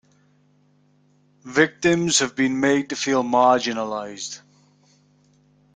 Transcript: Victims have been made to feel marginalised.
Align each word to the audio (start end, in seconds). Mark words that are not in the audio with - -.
Victims 1.45 2.17
have 2.17 2.35
been 2.35 2.59
made 2.59 2.89
to 2.89 2.95
feel 2.95 3.21
marginalised. 3.21 4.41